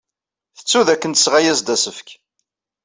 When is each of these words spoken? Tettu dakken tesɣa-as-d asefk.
Tettu 0.57 0.81
dakken 0.87 1.11
tesɣa-as-d 1.13 1.67
asefk. 1.75 2.07